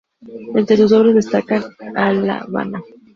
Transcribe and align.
Entre 0.55 0.77
sus 0.77 0.93
obras 0.93 1.13
destacan 1.13 1.63
"¡A 1.95 2.11
L’Habana! 2.11 2.81